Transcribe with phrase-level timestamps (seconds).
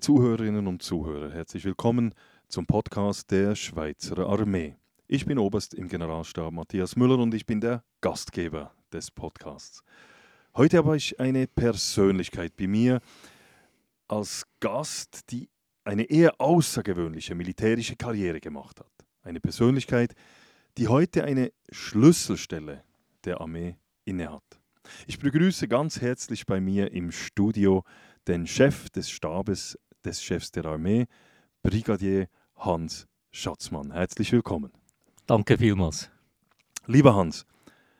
[0.00, 2.14] Zuhörerinnen und Zuhörer, herzlich willkommen
[2.48, 4.76] zum Podcast der Schweizer Armee.
[5.06, 9.82] Ich bin Oberst im Generalstab Matthias Müller und ich bin der Gastgeber des Podcasts.
[10.56, 13.02] Heute habe ich eine Persönlichkeit bei mir
[14.08, 15.50] als Gast, die
[15.84, 19.06] eine eher außergewöhnliche militärische Karriere gemacht hat.
[19.22, 20.14] Eine Persönlichkeit,
[20.78, 22.84] die heute eine Schlüsselstelle
[23.24, 24.44] der Armee innehat.
[25.06, 27.84] Ich begrüße ganz herzlich bei mir im Studio
[28.26, 31.06] den Chef des Stabes des Chefs der Armee,
[31.62, 33.92] Brigadier Hans Schatzmann.
[33.92, 34.72] Herzlich willkommen.
[35.26, 36.10] Danke vielmals.
[36.86, 37.46] Lieber Hans,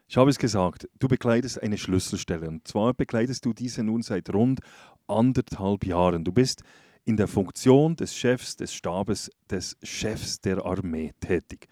[0.08, 4.32] ich habe es gesagt, du bekleidest eine Schlüsselstelle und zwar bekleidest du diese nun seit
[4.34, 4.60] rund
[5.06, 6.24] anderthalb Jahren.
[6.24, 6.62] Du bist
[7.04, 11.68] in der Funktion des Chefs des Stabes des Chefs der Armee tätig.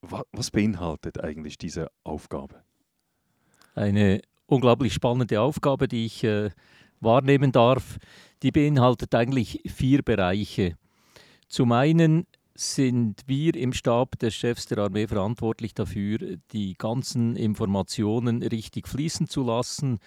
[0.00, 2.62] Was beinhaltet eigentlich diese Aufgabe?
[3.74, 6.50] Eine unglaublich spannende Aufgabe, die ich äh,
[7.00, 7.98] wahrnehmen darf.
[8.42, 10.76] Die beinhaltet eigentlich vier Bereiche.
[11.48, 18.42] Zum einen sind wir im Stab des Chefs der Armee verantwortlich dafür, die ganzen Informationen
[18.42, 19.98] richtig fließen zu lassen,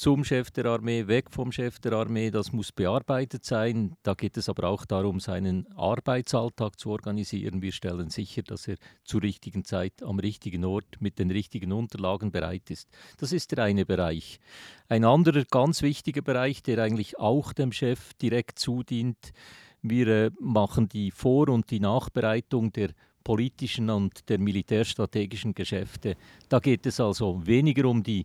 [0.00, 2.30] zum Chef der Armee, weg vom Chef der Armee.
[2.30, 3.96] Das muss bearbeitet sein.
[4.02, 7.60] Da geht es aber auch darum, seinen Arbeitsalltag zu organisieren.
[7.60, 12.32] Wir stellen sicher, dass er zur richtigen Zeit am richtigen Ort mit den richtigen Unterlagen
[12.32, 12.88] bereit ist.
[13.18, 14.40] Das ist der eine Bereich.
[14.88, 19.34] Ein anderer ganz wichtiger Bereich, der eigentlich auch dem Chef direkt zudient,
[19.82, 26.16] wir äh, machen die Vor- und die Nachbereitung der politischen und der militärstrategischen Geschäfte.
[26.48, 28.24] Da geht es also weniger um die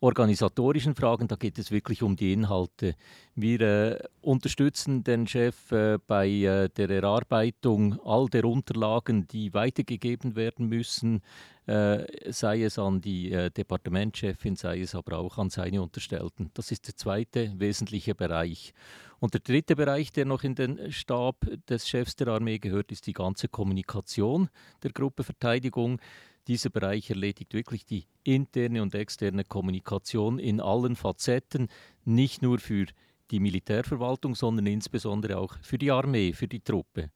[0.00, 2.94] organisatorischen Fragen, da geht es wirklich um die Inhalte.
[3.34, 10.36] Wir äh, unterstützen den Chef äh, bei äh, der Erarbeitung all der Unterlagen, die weitergegeben
[10.36, 11.22] werden müssen,
[11.66, 16.50] äh, sei es an die äh, Departementschefin, sei es aber auch an seine Unterstellten.
[16.54, 18.74] Das ist der zweite wesentliche Bereich.
[19.20, 23.06] Und der dritte Bereich, der noch in den Stab des Chefs der Armee gehört, ist
[23.08, 24.48] die ganze Kommunikation
[24.84, 26.00] der Gruppe Verteidigung.
[26.48, 31.68] Dieser Bereich erledigt wirklich die interne und externe Kommunikation in allen Facetten,
[32.06, 32.86] nicht nur für
[33.30, 37.10] die Militärverwaltung, sondern insbesondere auch für die Armee, für die Truppe.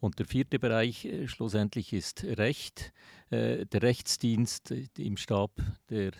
[0.00, 2.92] Und der vierte Bereich äh, schlussendlich ist Recht.
[3.30, 5.50] Äh, der Rechtsdienst äh, im Stab
[5.90, 6.12] der,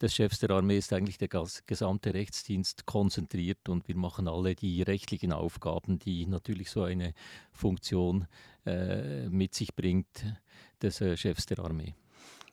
[0.00, 4.82] des Chefs der Armee ist eigentlich der gesamte Rechtsdienst konzentriert und wir machen alle die
[4.82, 7.14] rechtlichen Aufgaben, die natürlich so eine
[7.52, 8.26] Funktion
[8.66, 10.24] äh, mit sich bringt,
[10.80, 11.94] des äh, Chefs der Armee.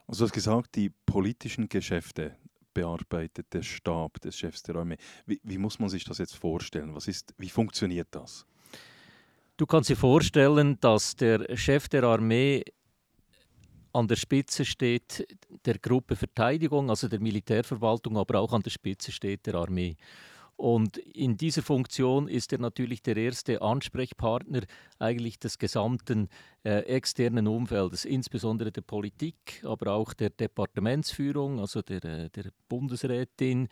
[0.07, 2.35] Also du hast gesagt, die politischen Geschäfte
[2.73, 4.97] bearbeitet der Stab des Chefs der Armee.
[5.25, 6.95] Wie, wie muss man sich das jetzt vorstellen?
[6.95, 8.45] Was ist, wie funktioniert das?
[9.57, 12.63] Du kannst dir vorstellen, dass der Chef der Armee
[13.91, 15.27] an der Spitze steht
[15.65, 19.95] der Gruppe Verteidigung, also der Militärverwaltung, aber auch an der Spitze steht der Armee.
[20.59, 24.63] Und in dieser Funktion ist er natürlich der erste Ansprechpartner
[24.99, 26.27] eigentlich des gesamten
[26.65, 33.69] äh, externen Umfeldes, insbesondere der Politik, aber auch der Departementsführung, also der, äh, der Bundesrätin,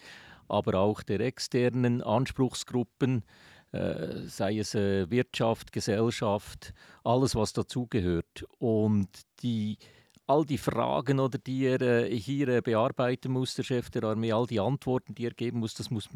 [0.47, 3.25] aber auch der externen Anspruchsgruppen,
[3.73, 8.45] äh, sei es äh, Wirtschaft, Gesellschaft, alles, was dazugehört.
[8.59, 9.09] Und
[9.43, 9.77] die
[10.27, 14.33] all die Fragen, oder, die er äh, hier äh, bearbeiten muss, der Chef der Armee,
[14.33, 16.09] all die Antworten, die er geben muss, das, muss,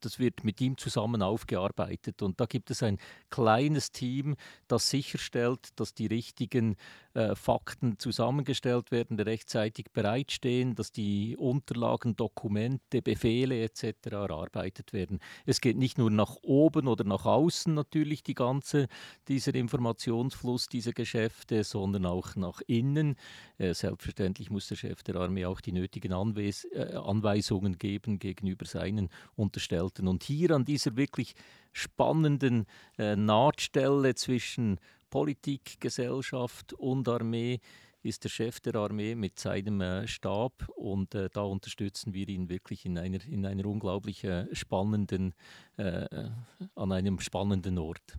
[0.00, 2.20] das wird mit ihm zusammen aufgearbeitet.
[2.20, 2.98] Und da gibt es ein
[3.30, 6.76] kleines Team, das sicherstellt, dass die richtigen
[7.14, 13.84] äh, Fakten zusammengestellt werden, rechtzeitig bereitstehen, dass die Unterlagen, Dokumente, Befehle etc.
[14.10, 15.20] erarbeitet werden.
[15.46, 18.88] Es geht nicht nur nach oben oder nach außen natürlich die ganze
[19.28, 23.14] dieser Informationsfluss, diese Geschäfte, sondern auch nach innen.
[23.58, 28.66] Äh, selbstverständlich muss der Chef der Armee auch die nötigen Anweis äh, Anweisungen geben gegenüber
[28.66, 30.08] seinen Unterstellten.
[30.08, 31.34] Und hier an dieser wirklich
[31.72, 32.66] spannenden
[32.98, 34.80] äh, Nahtstelle zwischen
[35.14, 37.60] Politik, Gesellschaft und Armee
[38.02, 42.48] ist der Chef der Armee mit seinem äh, Stab und äh, da unterstützen wir ihn
[42.48, 45.32] wirklich in einer, in einer unglaublich äh, spannenden,
[45.76, 46.30] äh,
[46.74, 48.18] an einem spannenden Ort.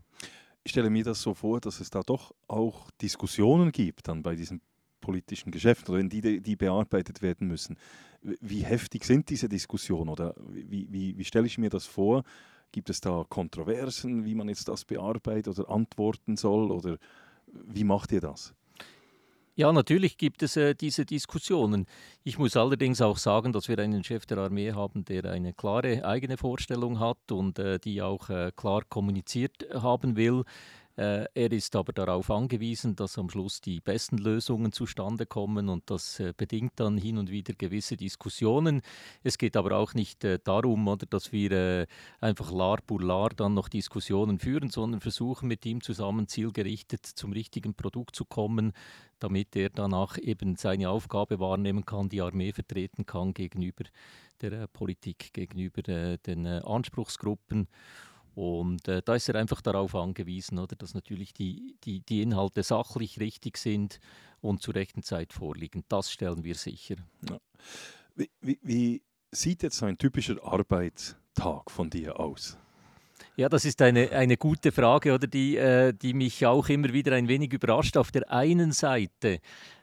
[0.64, 4.38] Ich stelle mir das so vor, dass es da doch auch Diskussionen gibt dann bei
[4.38, 4.62] diesen
[5.02, 7.78] politischen Geschäften oder die, die bearbeitet werden müssen.
[8.22, 12.24] Wie heftig sind diese Diskussionen oder wie, wie, wie stelle ich mir das vor?
[12.76, 16.72] Gibt es da Kontroversen, wie man jetzt das bearbeitet oder antworten soll?
[16.72, 16.98] Oder
[17.48, 18.54] wie macht ihr das?
[19.56, 21.86] Ja, natürlich gibt es äh, diese Diskussionen.
[22.26, 26.04] Ich muss allerdings auch sagen, dass wir einen Chef der Armee haben, der eine klare
[26.04, 30.44] eigene Vorstellung hat und äh, die auch äh, klar kommuniziert haben will.
[30.98, 35.90] Äh, er ist aber darauf angewiesen, dass am Schluss die besten Lösungen zustande kommen und
[35.90, 38.82] das äh, bedingt dann hin und wieder gewisse Diskussionen.
[39.22, 41.88] Es geht aber auch nicht äh, darum, oder, dass wir
[42.22, 47.34] einfach lar pour lar dann noch Diskussionen führen, sondern versuchen mit ihm zusammen zielgerichtet zum
[47.34, 48.72] richtigen Produkt zu kommen,
[49.20, 53.84] damit er danach eben seine Aufgabe wahrnehmen kann, die Armee vertreten kann gegenüber
[54.42, 55.82] der Politik, gegenüber
[56.18, 57.68] den Anspruchsgruppen.
[58.36, 62.64] Und äh, da ist er einfach darauf angewiesen, oder, dass natürlich die, die, die Inhalte
[62.64, 64.00] sachlich richtig sind
[64.42, 65.86] und zur rechten Zeit vorliegen.
[65.88, 66.96] Das stellen wir sicher.
[67.30, 67.40] Ja.
[68.16, 69.02] Wie, wie, wie
[69.32, 72.58] sieht jetzt ein typischer Arbeitstag von dir aus?
[73.38, 77.16] Ja, das ist eine, eine gute Frage, oder die, äh, die mich auch immer wieder
[77.16, 77.98] ein wenig überrascht.
[77.98, 79.40] Auf der einen Seite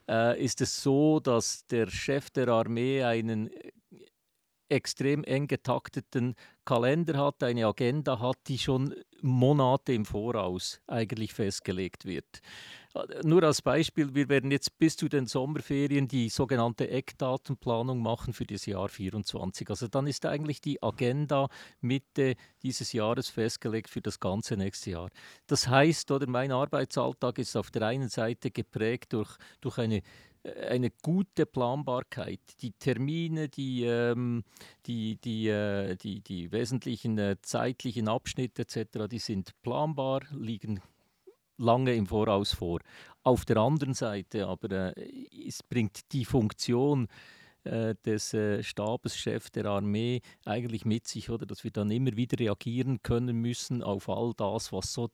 [0.08, 3.50] äh, ist es so, dass der Chef der Armee einen
[4.72, 6.34] extrem eng getakteten
[6.64, 12.40] Kalender hat, eine Agenda hat, die schon Monate im Voraus eigentlich festgelegt wird.
[13.24, 18.44] Nur als Beispiel, wir werden jetzt bis zu den Sommerferien die sogenannte Eckdatenplanung machen für
[18.44, 19.70] das Jahr 2024.
[19.70, 21.48] Also dann ist eigentlich die Agenda
[21.80, 25.10] Mitte dieses Jahres festgelegt für das ganze nächste Jahr.
[25.46, 30.02] Das heißt, oder mein Arbeitsalltag ist auf der einen Seite geprägt durch, durch eine
[30.44, 32.40] eine gute Planbarkeit.
[32.60, 34.44] Die Termine, die, ähm,
[34.86, 40.80] die, die, äh, die, die wesentlichen äh, zeitlichen Abschnitte etc., die sind planbar, liegen
[41.58, 42.80] lange im Voraus vor.
[43.22, 47.08] Auf der anderen Seite aber äh, es bringt die Funktion
[47.64, 52.38] äh, des äh, Stabschefs der Armee eigentlich mit sich, oder dass wir dann immer wieder
[52.38, 55.08] reagieren können müssen auf all das, was so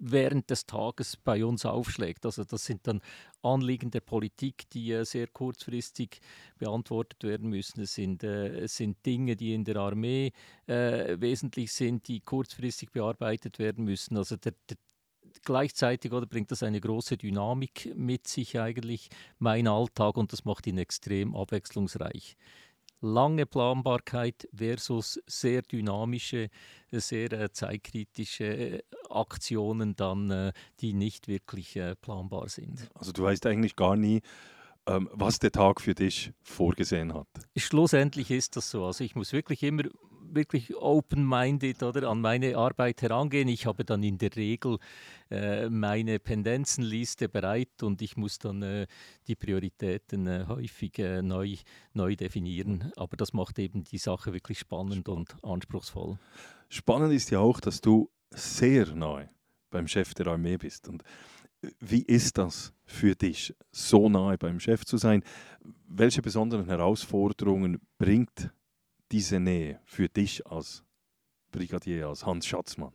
[0.00, 2.24] während des Tages bei uns aufschlägt.
[2.24, 3.00] Also das sind dann
[3.42, 6.20] Anliegen der Politik, die äh, sehr kurzfristig
[6.58, 7.82] beantwortet werden müssen.
[7.82, 10.32] Es sind, äh, es sind Dinge, die in der Armee
[10.66, 14.16] äh, wesentlich sind, die kurzfristig bearbeitet werden müssen.
[14.16, 14.76] Also der, der,
[15.44, 19.08] gleichzeitig oder bringt das eine große Dynamik mit sich eigentlich,
[19.38, 22.36] mein Alltag, und das macht ihn extrem abwechslungsreich
[23.00, 26.48] lange Planbarkeit versus sehr dynamische,
[26.90, 32.88] sehr äh, zeitkritische äh, Aktionen dann, äh, die nicht wirklich planbar sind.
[32.94, 34.20] Also du weißt eigentlich gar nie,
[34.86, 37.28] ähm, was der Tag für dich vorgesehen hat.
[37.56, 38.84] Schlussendlich ist das so.
[38.84, 39.84] Also ich muss wirklich immer
[40.34, 43.48] wirklich open-minded oder an meine Arbeit herangehen.
[43.48, 44.78] Ich habe dann in der Regel
[45.30, 48.86] äh, meine Pendenzenliste bereit und ich muss dann äh,
[49.26, 51.56] die Prioritäten äh, häufig äh, neu,
[51.92, 52.92] neu definieren.
[52.96, 56.18] Aber das macht eben die Sache wirklich spannend, und anspruchsvoll.
[56.68, 59.30] Spannend ist ja auch, dass du sehr nahe
[59.70, 60.88] beim Chef der Armee bist.
[60.88, 61.02] Und
[61.62, 65.22] äh, wie ist das für dich, so nahe beim Chef zu sein?
[65.88, 68.50] Welche besonderen Herausforderungen bringt
[69.12, 70.84] diese Nähe für dich als
[71.50, 72.92] Brigadier, als Hans Schatzmann?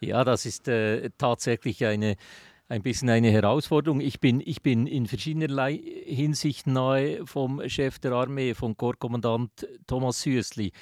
[0.00, 2.16] Ja, das ist äh, tatsächlich eine,
[2.68, 4.00] ein bisschen eine Herausforderung.
[4.00, 5.74] Ich bin, ich bin in verschiedenerlei
[6.06, 10.72] Hinsicht nahe vom Chef der Armee, vom Korpskommandant Thomas Süßli.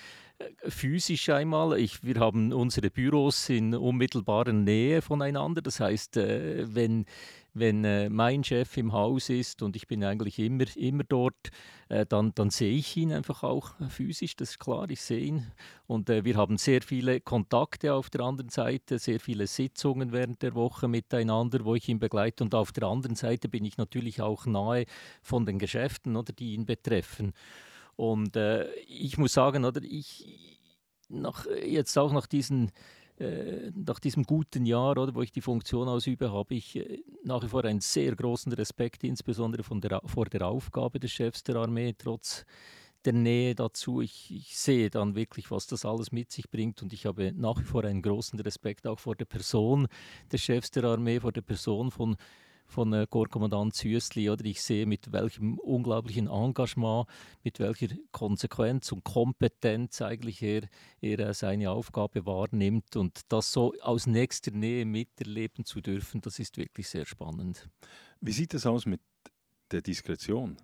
[0.68, 5.62] Physisch einmal, ich, wir haben unsere Büros in unmittelbarer Nähe voneinander.
[5.62, 7.06] Das heißt, äh, wenn
[7.58, 11.50] wenn äh, mein Chef im Haus ist und ich bin eigentlich immer, immer dort,
[11.88, 15.46] äh, dann, dann sehe ich ihn einfach auch physisch, das ist klar, ich sehe ihn.
[15.86, 20.54] Und wir haben sehr viele Kontakte auf der anderen Seite, sehr viele Sitzungen während der
[20.54, 22.44] Woche miteinander, wo ich ihn begleite.
[22.44, 24.84] Und auf der anderen Seite bin ich natürlich auch nahe
[25.22, 27.32] von den Geschäften, oder, die ihn betreffen.
[27.96, 30.60] Und äh, ich muss sagen, oder, ich,
[31.08, 32.70] nach, jetzt auch nach diesen
[33.18, 37.42] äh, nach diesem guten Jahr, oder, wo ich die Funktion ausübe, habe ich äh, nach
[37.42, 41.56] wie vor einen sehr großen Respekt, insbesondere von der, vor der Aufgabe des Chefs der
[41.56, 42.44] Armee, trotz
[43.06, 44.02] der Nähe dazu.
[44.02, 47.58] Ich, ich, sehe dann wirklich, was das alles mit sich bringt und ich habe nach
[47.58, 49.88] wie vor einen großen Respekt auch vor der Person
[50.30, 52.16] des Chefs der Armee, vor der Person von
[52.66, 57.06] von äh, Korpskommandant Züsli, oder ich sehe, mit welchem unglaublichen Engagement,
[57.42, 60.62] mit welcher Konsequenz und Kompetenz eigentlich er,
[61.00, 66.38] er äh, seine Aufgabe wahrnimmt und das so aus nächster Nähe miterleben zu dürfen, das
[66.38, 67.68] ist wirklich sehr spannend.
[68.20, 69.00] Wie sieht es aus mit
[69.70, 70.56] der Diskretion?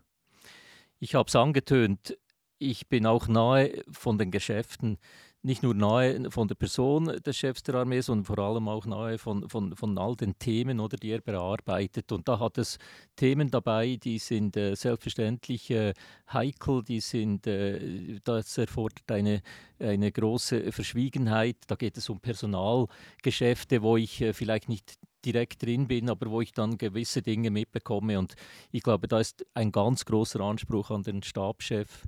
[0.98, 2.16] Ich habe es angetönt,
[2.58, 4.98] ich bin auch nahe von den Geschäften
[5.44, 9.18] nicht nur nahe von der Person des Chefs der Armee, sondern vor allem auch nahe
[9.18, 12.12] von, von, von all den Themen, oder, die er bearbeitet.
[12.12, 12.78] Und da hat es
[13.16, 15.94] Themen dabei, die sind äh, selbstverständlich äh,
[16.32, 19.42] heikel, die sind, äh, das erfordert eine,
[19.80, 21.56] eine große Verschwiegenheit.
[21.66, 26.40] Da geht es um Personalgeschäfte, wo ich äh, vielleicht nicht direkt drin bin, aber wo
[26.40, 28.18] ich dann gewisse Dinge mitbekomme.
[28.18, 28.34] Und
[28.70, 32.06] ich glaube, da ist ein ganz großer Anspruch an den Stabschef,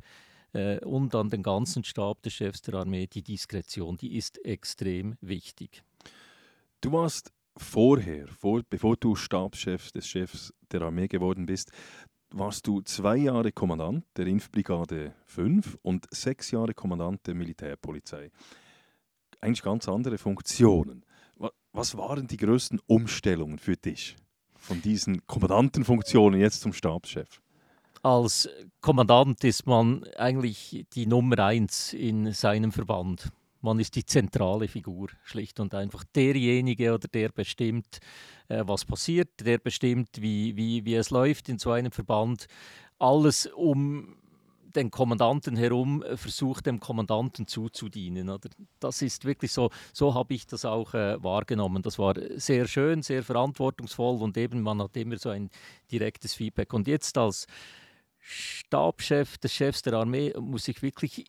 [0.55, 5.17] äh, und an den ganzen Stab des Chefs der Armee, die Diskretion, die ist extrem
[5.21, 5.83] wichtig.
[6.81, 11.71] Du warst vorher, vor, bevor du Stabschef des Chefs der Armee geworden bist,
[12.31, 18.31] warst du zwei Jahre Kommandant der Infanteriebrigade 5 und sechs Jahre Kommandant der Militärpolizei.
[19.41, 21.05] Eigentlich ganz andere Funktionen.
[21.73, 24.17] Was waren die größten Umstellungen für dich
[24.57, 27.41] von diesen Kommandantenfunktionen jetzt zum Stabschef?
[28.05, 28.51] Als
[28.83, 33.31] Kommandant ist man eigentlich die Nummer eins in seinem Verband.
[33.63, 36.05] Man ist die zentrale Figur, schlicht und einfach.
[36.15, 38.01] Derjenige oder der bestimmt,
[38.49, 42.47] äh, was passiert, der bestimmt, wie, wie, wie es läuft in so einem Verband.
[42.99, 44.19] Alles um
[44.77, 48.29] den Kommandanten herum versucht, dem Kommandanten zuzudienen.
[48.29, 48.51] Oder?
[48.81, 51.81] Das ist wirklich so, so habe ich das auch äh, wahrgenommen.
[51.81, 55.49] Das war sehr schön, sehr verantwortungsvoll und eben man hat immer so ein
[55.91, 56.75] direktes Feedback.
[56.75, 57.47] Und jetzt als
[58.27, 61.27] Stabschef des Chefs der Armee muss ich wirklich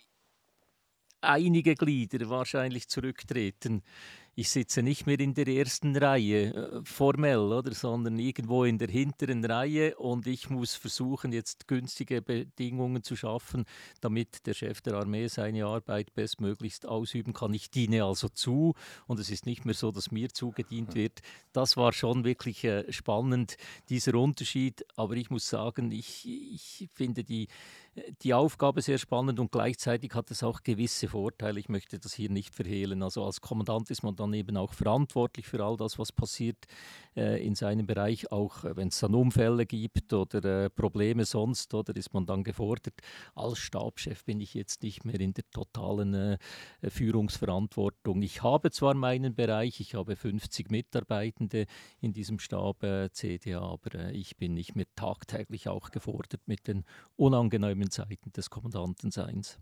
[1.22, 3.84] einige Glieder wahrscheinlich zurücktreten
[4.36, 8.90] ich sitze nicht mehr in der ersten Reihe äh, formell, oder, sondern irgendwo in der
[8.90, 13.66] hinteren Reihe und ich muss versuchen, jetzt günstige Bedingungen zu schaffen,
[14.02, 17.54] damit der Chef der Armee seine Arbeit bestmöglichst ausüben kann.
[17.54, 18.74] Ich diene also zu
[19.08, 21.22] und es ist nicht mehr so, dass mir zugedient wird.
[21.54, 23.58] Das war schon wirklich äh, spannend,
[23.90, 24.86] dieser Unterschied.
[24.96, 27.48] Aber ich muss sagen, ich, ich finde die
[28.22, 31.60] die Aufgabe sehr spannend und gleichzeitig hat es auch gewisse Vorteile.
[31.60, 33.02] Ich möchte das hier nicht verhehlen.
[33.02, 36.66] Also als Kommandant ist man dann eben auch verantwortlich für all das, was passiert
[37.16, 38.32] äh, in seinem Bereich.
[38.32, 42.44] Auch äh, wenn es dann Unfälle gibt oder äh, Probleme sonst, oder ist man dann
[42.44, 42.96] gefordert.
[43.34, 46.38] Als Stabschef bin ich jetzt nicht mehr in der totalen äh,
[46.86, 48.22] Führungsverantwortung.
[48.22, 51.66] Ich habe zwar meinen Bereich, ich habe 50 Mitarbeitende
[52.02, 56.68] in diesem Stab äh, CDA, aber äh, ich bin nicht mehr tagtäglich auch gefordert mit
[56.68, 56.84] den
[57.16, 59.60] unangenehmen Zeiten des Kommandantenseins.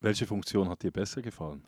[0.00, 1.66] Welche Funktion hat dir besser gefallen?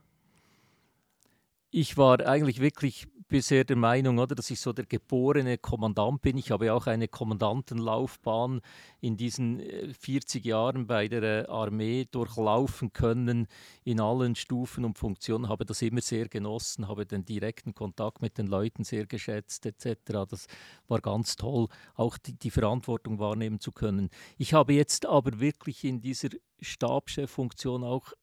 [1.70, 6.38] Ich war eigentlich wirklich bisher der Meinung, oder, dass ich so der geborene Kommandant bin.
[6.38, 8.62] Ich habe auch eine Kommandantenlaufbahn
[9.00, 9.60] in diesen
[9.92, 13.46] 40 äh, Jahren bei der äh, Armee durchlaufen können,
[13.84, 18.38] in allen Stufen und Funktionen, habe das immer sehr genossen, habe den direkten Kontakt mit
[18.38, 19.96] den Leuten sehr geschätzt etc.
[20.28, 20.46] Das
[20.86, 24.08] war ganz toll, auch die, die Verantwortung wahrnehmen zu können.
[24.38, 26.30] Ich habe jetzt aber wirklich in dieser
[26.62, 28.14] Stabscheffunktion auch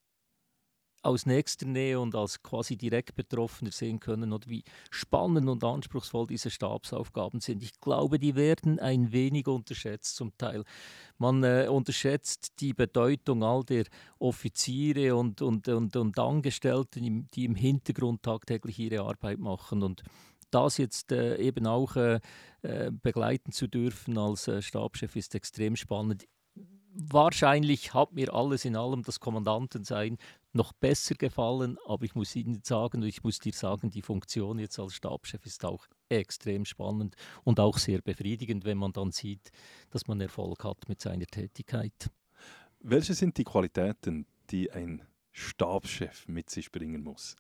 [1.05, 6.27] aus nächster Nähe und als quasi direkt Betroffener sehen können, oder wie spannend und anspruchsvoll
[6.27, 7.61] diese Stabsaufgaben sind.
[7.63, 10.63] Ich glaube, die werden ein wenig unterschätzt zum Teil.
[11.17, 13.85] Man äh, unterschätzt die Bedeutung all der
[14.19, 19.83] Offiziere und, und, und, und Angestellten, die im Hintergrund tagtäglich ihre Arbeit machen.
[19.83, 20.03] Und
[20.51, 22.19] das jetzt äh, eben auch äh,
[22.61, 26.25] äh begleiten zu dürfen als äh, Stabschef ist extrem spannend
[26.95, 30.17] wahrscheinlich hat mir alles in allem das Kommandantensein
[30.53, 34.79] noch besser gefallen, aber ich muss Ihnen sagen, ich muss dir sagen, die Funktion jetzt
[34.79, 39.51] als Stabschef ist auch extrem spannend und auch sehr befriedigend, wenn man dann sieht,
[39.89, 42.09] dass man Erfolg hat mit seiner Tätigkeit.
[42.79, 47.35] Welche sind die Qualitäten, die ein Stabschef mit sich bringen muss?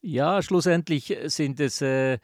[0.00, 2.18] Ja, schlussendlich sind es äh,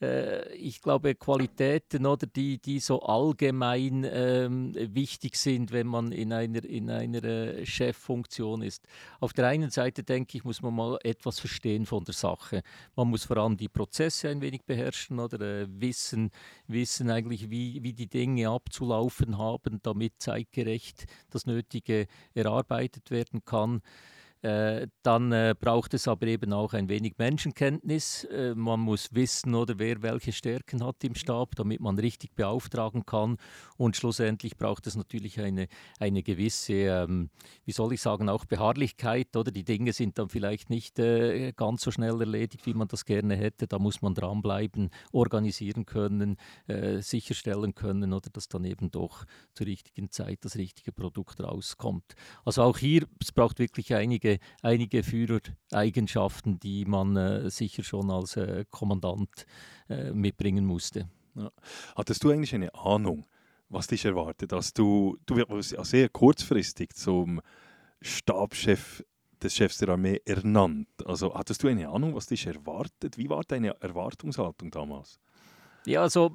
[0.00, 6.32] äh, ich glaube, Qualitäten oder die, die so allgemein ähm, wichtig sind, wenn man in
[6.32, 8.86] einer, in einer äh, Cheffunktion ist.
[9.20, 12.62] Auf der einen Seite denke ich, muss man mal etwas verstehen von der Sache.
[12.96, 16.30] Man muss vor allem die Prozesse ein wenig beherrschen oder äh, wissen,
[16.66, 23.82] wissen eigentlich, wie, wie die Dinge abzulaufen haben, damit zeitgerecht das Nötige erarbeitet werden kann.
[24.42, 28.24] Äh, dann äh, braucht es aber eben auch ein wenig Menschenkenntnis.
[28.24, 33.04] Äh, man muss wissen, oder wer welche Stärken hat im Stab, damit man richtig beauftragen
[33.04, 33.36] kann.
[33.76, 35.66] Und schlussendlich braucht es natürlich eine,
[35.98, 37.30] eine gewisse, ähm,
[37.64, 39.34] wie soll ich sagen, auch Beharrlichkeit.
[39.36, 43.04] Oder die Dinge sind dann vielleicht nicht äh, ganz so schnell erledigt, wie man das
[43.04, 43.66] gerne hätte.
[43.66, 46.36] Da muss man dranbleiben, organisieren können,
[46.68, 52.14] äh, sicherstellen können, oder dass dann eben doch zur richtigen Zeit das richtige Produkt rauskommt.
[52.44, 58.10] Also auch hier, es braucht wirklich einige einige, einige Führereigenschaften, die man äh, sicher schon
[58.10, 59.46] als äh, Kommandant
[59.88, 61.08] äh, mitbringen musste.
[61.34, 61.50] Ja.
[61.96, 63.26] Hattest du eigentlich eine Ahnung,
[63.68, 64.52] was dich erwartet?
[64.52, 67.40] Dass du, du wirst ja sehr kurzfristig zum
[68.00, 69.04] Stabschef
[69.42, 70.88] des Chefs der Armee ernannt.
[71.04, 73.18] Also hattest du eine Ahnung, was dich erwartet?
[73.18, 75.20] Wie war deine Erwartungshaltung damals?
[75.86, 76.32] Ja, also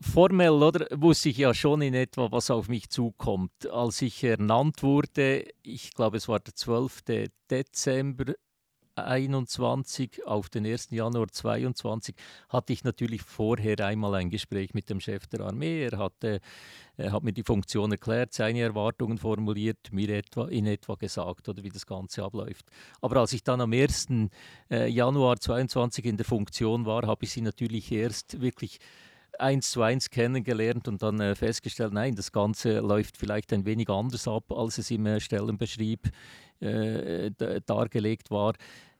[0.00, 3.70] formell oder, wusste ich ja schon in etwa, was auf mich zukommt.
[3.70, 7.02] Als ich ernannt wurde, ich glaube es war der 12.
[7.50, 8.34] Dezember
[8.96, 10.88] 21 auf den 1.
[10.90, 12.14] Januar 22
[12.48, 15.84] hatte ich natürlich vorher einmal ein Gespräch mit dem Chef der Armee.
[15.84, 16.40] Er, hatte,
[16.96, 21.62] er hat mir die Funktion erklärt, seine Erwartungen formuliert, mir etwa, in etwa gesagt, oder
[21.62, 22.66] wie das Ganze abläuft.
[23.00, 24.08] Aber als ich dann am 1.
[24.70, 28.78] Äh, Januar 22 in der Funktion war, habe ich sie natürlich erst wirklich
[29.40, 33.88] eins zu eins kennengelernt und dann äh, festgestellt, nein, das Ganze läuft vielleicht ein wenig
[33.88, 36.10] anders ab, als es im äh, Stellenbeschrieb
[36.60, 37.30] äh,
[37.66, 38.54] dargelegt war.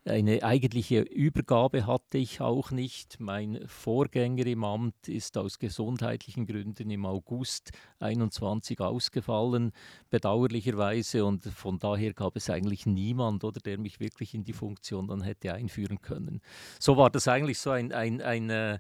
[0.07, 3.21] Eine eigentliche Übergabe hatte ich auch nicht.
[3.21, 9.73] Mein Vorgänger im Amt ist aus gesundheitlichen Gründen im August 21 ausgefallen,
[10.09, 11.23] bedauerlicherweise.
[11.27, 15.21] Und von daher gab es eigentlich niemand, oder der mich wirklich in die Funktion dann
[15.21, 16.41] hätte einführen können.
[16.79, 18.79] So war das eigentlich so ein, ein, ein, ein äh,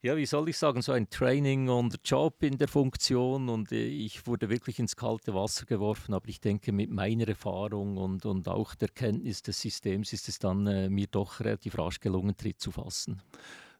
[0.00, 3.84] ja, wie soll ich sagen, so ein Training und Job in der Funktion und äh,
[3.84, 8.46] ich wurde wirklich ins kalte Wasser geworfen, aber ich denke, mit meiner Erfahrung und, und
[8.48, 12.60] auch der Kenntnis des Systems ist es dann äh, mir doch relativ rasch gelungen, Tritt
[12.60, 13.20] zu fassen.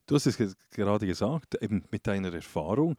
[0.07, 2.97] Du hast es gerade gesagt, eben mit deiner Erfahrung.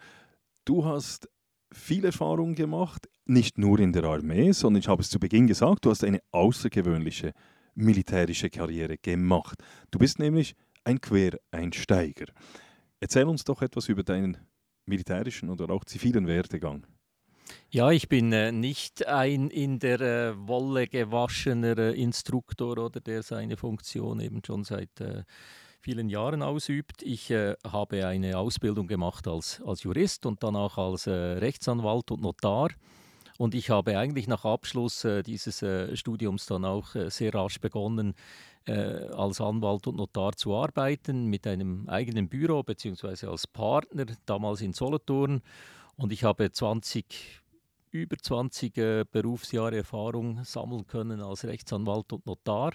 [0.63, 1.27] Du hast
[1.73, 5.85] viel Erfahrung gemacht, nicht nur in der Armee, sondern ich habe es zu Beginn gesagt,
[5.85, 7.33] du hast eine außergewöhnliche
[7.75, 9.61] militärische Karriere gemacht.
[9.91, 12.25] Du bist nämlich ein Quereinsteiger.
[12.99, 14.37] Erzähl uns doch etwas über deinen
[14.85, 16.85] militärischen oder auch zivilen Werdegang.
[17.71, 23.23] Ja, ich bin äh, nicht ein in der äh, Wolle gewaschener äh, Instruktor oder der
[23.23, 25.23] seine Funktion eben schon seit äh,
[25.79, 27.01] vielen Jahren ausübt.
[27.03, 32.21] Ich äh, habe eine Ausbildung gemacht als, als Jurist und danach als äh, Rechtsanwalt und
[32.21, 32.69] Notar.
[33.39, 35.63] Und ich habe eigentlich nach Abschluss dieses
[35.97, 38.13] Studiums dann auch sehr rasch begonnen,
[38.69, 43.27] äh, als Anwalt und Notar zu arbeiten, mit einem eigenen Büro bzw.
[43.27, 45.41] als Partner, damals in Solothurn.
[45.95, 47.41] Und ich habe 20,
[47.89, 52.73] über 20 äh, Berufsjahre Erfahrung sammeln können als Rechtsanwalt und Notar.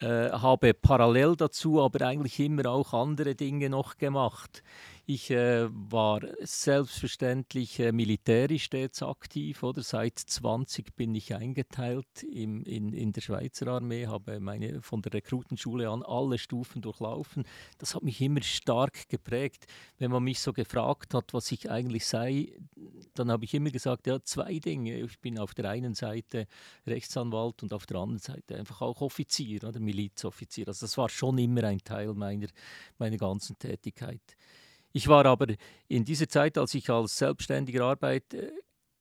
[0.00, 4.62] Äh, habe parallel dazu aber eigentlich immer auch andere Dinge noch gemacht.
[5.04, 9.82] Ich äh, war selbstverständlich äh, militärisch stets aktiv, oder?
[9.82, 15.14] Seit 20 bin ich eingeteilt im, in, in der Schweizer Armee, habe meine von der
[15.14, 17.42] Rekrutenschule an alle Stufen durchlaufen.
[17.78, 19.66] Das hat mich immer stark geprägt.
[19.98, 22.52] Wenn man mich so gefragt hat, was ich eigentlich sei,
[23.14, 25.00] dann habe ich immer gesagt, ja, zwei Dinge.
[25.00, 26.46] Ich bin auf der einen Seite
[26.86, 30.68] Rechtsanwalt und auf der anderen Seite einfach auch Offizier oder Milizoffizier.
[30.68, 32.46] Also das war schon immer ein Teil meiner,
[32.98, 34.20] meiner ganzen Tätigkeit.
[34.92, 35.54] Ich war aber
[35.88, 38.50] in dieser Zeit, als ich als selbstständiger Arbeit, äh,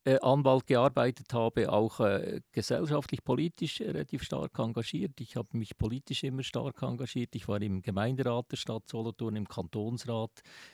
[0.04, 5.22] äh, Anwalt gearbeitet habe, auch äh, gesellschaftlich, politisch relativ stark engagiert.
[5.22, 7.36] Ich habe mich politisch immer stark engagiert.
[7.36, 10.32] Ich war im Gemeinderat der Stadt Solothurn, im Kantonsrat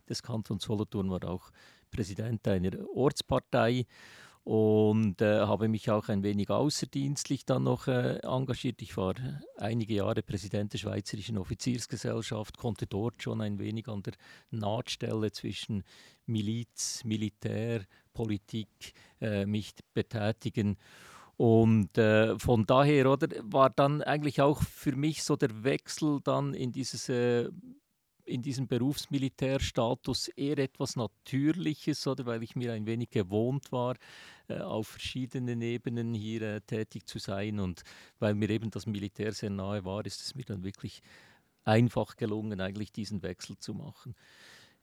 [0.07, 1.51] des Kantons Solothurn, war auch
[1.91, 3.85] Präsident einer Ortspartei
[4.47, 8.81] und äh, habe mich auch ein wenig außerdienstlich dann noch äh, engagiert.
[8.81, 9.13] Ich war
[9.57, 14.13] einige Jahre Präsident der Schweizerischen Offiziersgesellschaft, konnte dort schon ein wenig an der
[14.49, 15.83] Nahtstelle zwischen
[16.27, 17.81] Miliz, Militär,
[18.13, 20.77] Politik äh, mich betätigen.
[21.35, 26.53] Und äh, von daher oder, war dann eigentlich auch für mich so der Wechsel dann
[26.53, 27.49] in dieses äh,
[28.27, 33.95] in diesem Berufsmilitärstatus eher etwas Natürliches, oder weil ich mir ein wenig gewohnt war,
[34.47, 37.83] äh, auf verschiedenen Ebenen hier äh, tätig zu sein und
[38.19, 41.01] weil mir eben das Militär sehr nahe war, ist es mir dann wirklich
[41.63, 44.15] einfach gelungen, eigentlich diesen Wechsel zu machen.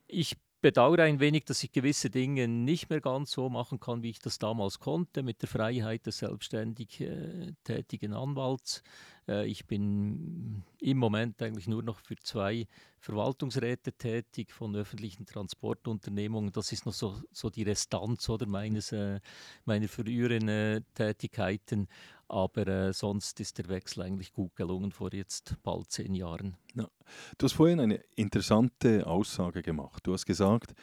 [0.07, 4.09] Ich bedauere ein wenig, dass ich gewisse Dinge nicht mehr ganz so machen kann, wie
[4.09, 8.81] ich das damals konnte, mit der Freiheit des selbstständig äh, tätigen Anwalts.
[9.27, 12.67] Äh, ich bin im Moment eigentlich nur noch für zwei
[12.99, 16.51] Verwaltungsräte tätig von öffentlichen Transportunternehmungen.
[16.51, 19.19] Das ist noch so, so die Restanz oder meines, äh,
[19.65, 21.87] meiner früheren äh, Tätigkeiten.
[22.27, 26.57] Aber äh, sonst ist der Wechsel eigentlich gut gelungen vor jetzt bald zehn Jahren.
[26.73, 26.89] Ja.
[27.37, 30.05] Du hast vorhin eine interessante Aussage gemacht.
[30.07, 30.73] Du hast gesagt,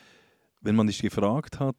[0.60, 1.76] wenn man dich gefragt hat,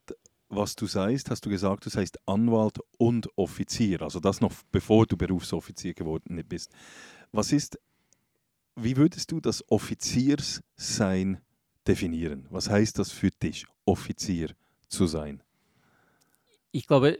[0.49, 4.01] was du seist, hast du gesagt, du seist Anwalt und Offizier.
[4.01, 6.71] Also das noch bevor du Berufsoffizier geworden bist.
[7.31, 7.79] Was ist,
[8.75, 11.41] wie würdest du das Offizierssein
[11.87, 12.47] definieren?
[12.49, 14.49] Was heißt das für dich, Offizier
[14.87, 15.41] zu sein?
[16.71, 17.19] Ich glaube,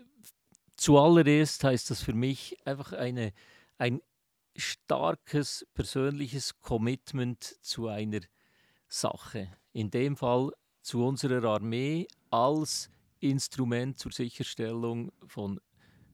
[0.84, 3.32] zuallererst heißt das für mich einfach eine,
[3.78, 4.02] ein
[4.58, 8.20] starkes persönliches Commitment zu einer
[8.90, 9.48] Sache.
[9.72, 12.90] In dem Fall zu unserer Armee als
[13.22, 15.62] Instrument zur Sicherstellung von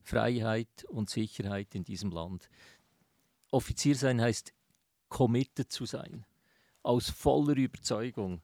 [0.04, 2.48] Freiheit und Sicherheit in diesem Land.
[3.50, 4.54] Offizier sein heißt
[5.08, 6.28] committed zu sein,
[6.84, 8.44] aus voller Überzeugung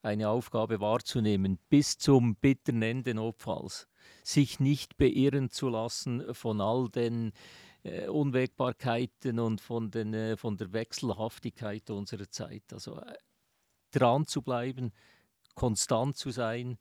[0.00, 3.88] eine Aufgabe wahrzunehmen bis zum bitteren Ende notfalls,
[4.22, 7.32] sich nicht beirren zu lassen von all den
[7.86, 12.72] äh, Unwägbarkeiten und von, den, äh, von der Wechselhaftigkeit unserer Zeit.
[12.72, 13.14] Also äh,
[13.92, 14.92] dran zu bleiben,
[15.54, 16.78] konstant zu sein,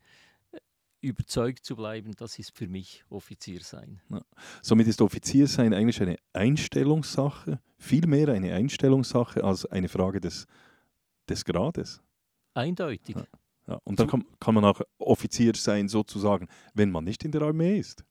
[0.52, 0.60] äh,
[1.02, 4.02] überzeugt zu bleiben, das ist für mich Offiziersein.
[4.10, 4.26] Ja.
[4.62, 10.48] Somit ist Offiziersein eigentlich eine Einstellungssache, vielmehr eine Einstellungssache als eine Frage des,
[11.30, 12.02] des Grades.
[12.54, 13.16] Eindeutig.
[13.16, 13.26] Ja.
[13.68, 13.80] Ja.
[13.84, 17.80] Und dann kann, kann man auch Offizier sein, sozusagen, wenn man nicht in der Armee
[17.80, 18.04] ist.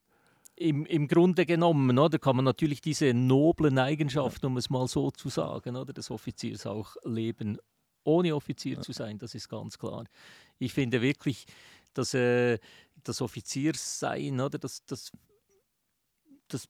[0.56, 5.10] Im, Im Grunde genommen oder, kann man natürlich diese noblen Eigenschaften, um es mal so
[5.10, 7.58] zu sagen, oder, des Offiziers auch leben,
[8.04, 8.80] ohne Offizier ja.
[8.80, 10.04] zu sein, das ist ganz klar.
[10.58, 11.46] Ich finde wirklich,
[11.92, 12.58] dass äh,
[13.02, 15.10] das Offiziersein, oder, das, das,
[16.48, 16.68] das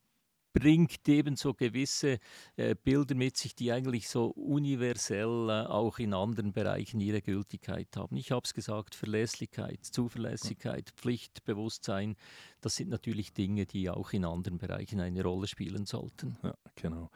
[0.55, 2.19] bringt eben so gewisse
[2.57, 7.89] äh, Bilder mit sich, die eigentlich so universell äh, auch in anderen Bereichen ihre Gültigkeit
[7.97, 8.17] haben.
[8.17, 12.17] Ich habe es gesagt, Verlässlichkeit, Zuverlässigkeit, Pflichtbewusstsein,
[12.61, 16.39] das sind natürlich Dinge, die auch in anderen Bereichen eine Rolle spielen sollten.
[16.43, 17.11] Ja, genau.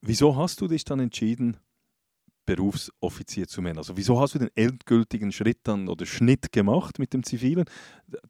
[0.00, 1.58] Wieso hast du dich dann entschieden,
[2.46, 3.78] Berufsoffizier zu werden?
[3.78, 7.66] Also wieso hast du den endgültigen Schritt dann oder Schnitt gemacht mit dem Zivilen?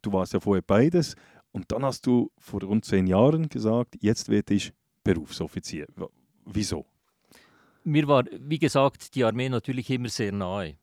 [0.01, 1.15] Du warst ja vorher beides
[1.53, 5.87] und dann hast du vor rund zehn Jahren gesagt, jetzt werde ich Berufsoffizier.
[6.45, 6.85] Wieso?
[7.85, 10.77] Mir war, wie gesagt, die Armee natürlich immer sehr nahe.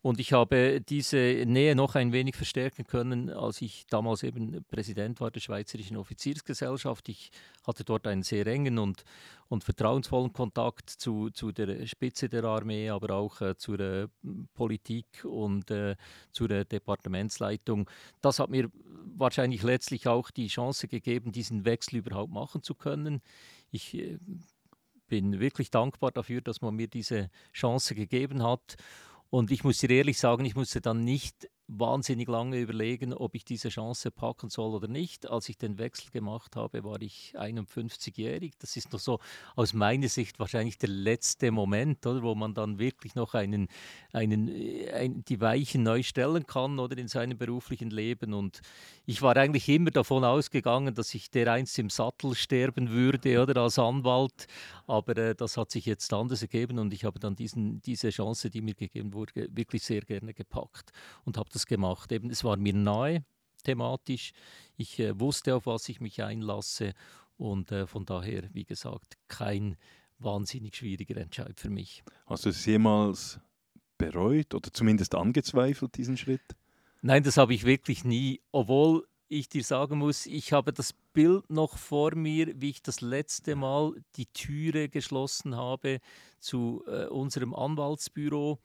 [0.00, 5.20] Und ich habe diese Nähe noch ein wenig verstärken können, als ich damals eben Präsident
[5.20, 7.08] war der Schweizerischen Offiziersgesellschaft.
[7.08, 7.30] Ich
[7.66, 9.04] hatte dort einen sehr engen und,
[9.48, 14.06] und vertrauensvollen Kontakt zu, zu der Spitze der Armee, aber auch äh, zur äh,
[14.54, 15.96] Politik und äh,
[16.30, 17.90] zur Departementsleitung.
[18.20, 18.70] Das hat mir
[19.16, 23.20] wahrscheinlich letztlich auch die Chance gegeben, diesen Wechsel überhaupt machen zu können.
[23.72, 24.18] Ich äh,
[25.08, 28.76] bin wirklich dankbar dafür, dass man mir diese Chance gegeben hat.
[29.30, 33.44] Und ich muss dir ehrlich sagen, ich musste dann nicht wahnsinnig lange überlegen, ob ich
[33.44, 35.28] diese Chance packen soll oder nicht.
[35.28, 38.54] Als ich den Wechsel gemacht habe, war ich 51-jährig.
[38.58, 39.20] Das ist noch so
[39.54, 43.68] aus meiner Sicht wahrscheinlich der letzte Moment, oder, wo man dann wirklich noch einen,
[44.12, 48.32] einen, äh, ein, die Weichen neu stellen kann oder in seinem beruflichen Leben.
[48.32, 48.62] Und
[49.04, 53.78] ich war eigentlich immer davon ausgegangen, dass ich dereinst im Sattel sterben würde oder als
[53.78, 54.46] Anwalt.
[54.86, 58.48] Aber äh, das hat sich jetzt anders ergeben und ich habe dann diesen, diese Chance,
[58.48, 60.92] die mir gegeben wurde, wirklich sehr gerne gepackt
[61.24, 62.12] und habe das das gemacht.
[62.12, 63.24] Eben, es war mir nahe
[63.64, 64.32] thematisch.
[64.76, 66.94] Ich äh, wusste, auf was ich mich einlasse
[67.36, 69.76] und äh, von daher, wie gesagt, kein
[70.18, 72.02] wahnsinnig schwieriger Entscheid für mich.
[72.26, 73.40] Hast du es jemals
[73.96, 76.56] bereut oder zumindest angezweifelt, diesen Schritt?
[77.02, 81.50] Nein, das habe ich wirklich nie, obwohl ich dir sagen muss, ich habe das Bild
[81.50, 86.00] noch vor mir, wie ich das letzte Mal die Türe geschlossen habe
[86.40, 88.58] zu äh, unserem Anwaltsbüro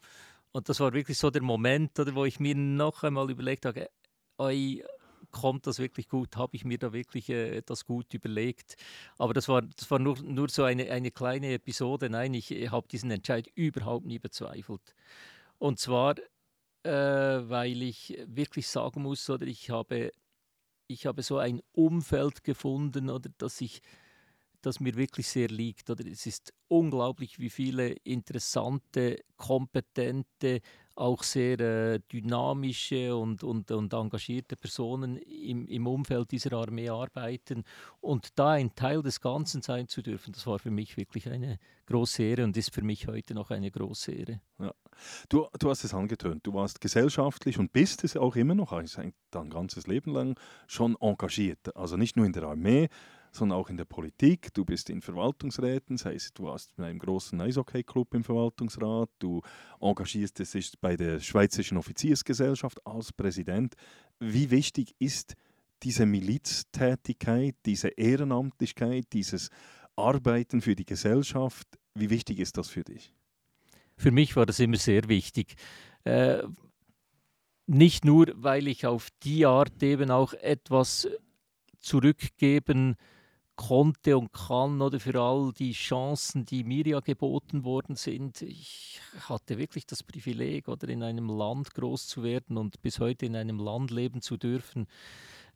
[0.54, 3.89] und das war wirklich so der Moment, oder, wo ich mir noch einmal überlegt habe,
[4.38, 4.84] oi,
[5.32, 6.38] kommt das wirklich gut?
[6.38, 8.78] Habe ich mir da wirklich äh, das gut überlegt?
[9.18, 12.10] Aber das war, das war nur, nur so eine, eine kleine Episode.
[12.10, 14.94] Nein, ich, habe diesen Entscheid überhaupt nie bezweifelt.
[15.58, 16.16] Und zwar,
[16.84, 20.12] äh, weil ich wirklich sagen muss, oder ich habe,
[20.88, 23.82] ich habe so ein Umfeld gefunden, oder dass ich
[24.65, 25.89] das mir wirklich sehr liegt.
[25.89, 30.62] Oder es ist unglaublich, wie viele interessante, kompetente,
[30.95, 37.63] auch sehr äh, dynamische und, und, und engagierte Personen im, im Umfeld dieser Armee arbeiten.
[37.99, 41.58] Und da ein Teil des Ganzen sein zu dürfen, das war für mich wirklich eine
[41.88, 44.41] große Ehre und ist für mich heute noch eine große Ehre.
[44.60, 44.73] Ja.
[45.30, 49.02] Du, du hast es angetönt, du warst gesellschaftlich und bist es auch immer noch, also
[49.32, 51.76] dein ganzes Leben lang schon engagiert.
[51.76, 52.89] Also nicht nur in der Armee,
[53.36, 54.54] sondern auch in der Politik.
[54.54, 59.41] Du bist in Verwaltungsräten, das heißt, du warst in einem großen Eishockey-Club im Verwaltungsrat, du
[59.82, 63.76] engagierst dich bei der Schweizerischen Offiziersgesellschaft als Präsident.
[64.19, 65.36] Wie wichtig ist
[65.82, 69.50] diese Miliztätigkeit, diese Ehrenamtlichkeit, dieses
[69.96, 71.67] Arbeiten für die Gesellschaft?
[71.96, 73.13] Wie wichtig ist das für dich?
[73.98, 75.56] Für mich war das immer sehr wichtig.
[76.04, 76.43] Äh,
[77.65, 81.08] nicht nur, weil ich auf die Art eben auch etwas
[81.80, 82.96] zurückgeben
[83.56, 88.42] konnte und kann oder für all die Chancen, die mir ja geboten worden sind.
[88.42, 93.26] Ich hatte wirklich das Privileg, oder in einem Land groß zu werden und bis heute
[93.26, 94.88] in einem Land leben zu dürfen,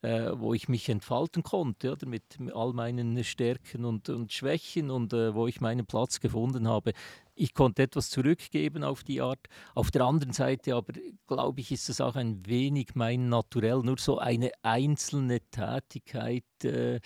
[0.01, 5.13] äh, wo ich mich entfalten konnte, oder mit all meinen Stärken und, und Schwächen und
[5.13, 6.93] äh, wo ich meinen Platz gefunden habe.
[7.39, 9.47] Ich konnte etwas zurückgeben auf die Art.
[9.75, 10.93] Auf der anderen Seite aber,
[11.27, 16.43] glaube ich, ist es auch ein wenig mein Naturell, nur so eine einzelne Tätigkeit.
[16.63, 16.99] Äh,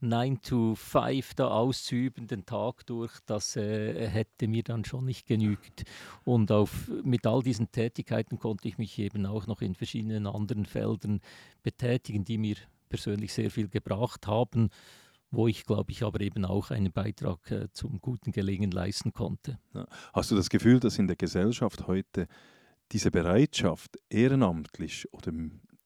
[0.00, 5.26] 9 to 5 da auszuüben, den Tag durch, das äh, hätte mir dann schon nicht
[5.26, 5.84] genügt.
[6.24, 10.66] Und auf, mit all diesen Tätigkeiten konnte ich mich eben auch noch in verschiedenen anderen
[10.66, 11.20] Feldern
[11.62, 12.56] betätigen, die mir
[12.90, 14.70] persönlich sehr viel gebracht haben
[15.34, 19.58] wo ich, glaube ich, aber eben auch einen Beitrag äh, zum guten Gelingen leisten konnte.
[20.12, 22.26] Hast du das Gefühl, dass in der Gesellschaft heute
[22.92, 25.32] diese Bereitschaft, ehrenamtlich oder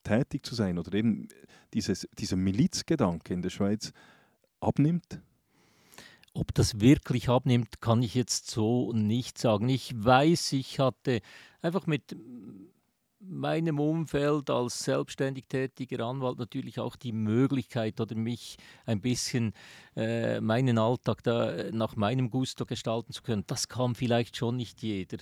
[0.02, 1.28] tätig zu sein oder eben
[1.74, 3.92] dieses, dieser Milizgedanke in der Schweiz
[4.60, 5.20] abnimmt?
[6.34, 9.68] Ob das wirklich abnimmt, kann ich jetzt so nicht sagen.
[9.68, 11.20] Ich weiß, ich hatte
[11.62, 12.16] einfach mit
[13.20, 19.52] meinem Umfeld als selbstständig tätiger Anwalt natürlich auch die Möglichkeit oder mich ein bisschen
[19.96, 23.44] äh, meinen Alltag da äh, nach meinem Gusto gestalten zu können.
[23.46, 25.18] Das kann vielleicht schon nicht jeder.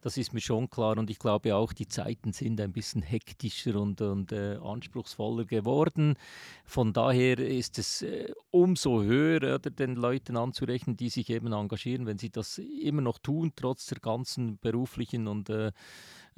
[0.00, 3.80] Das ist mir schon klar und ich glaube auch, die Zeiten sind ein bisschen hektischer
[3.80, 6.14] und, und äh, anspruchsvoller geworden.
[6.64, 12.06] Von daher ist es äh, umso höher, oder, den Leuten anzurechnen, die sich eben engagieren,
[12.06, 15.50] wenn sie das immer noch tun, trotz der ganzen beruflichen und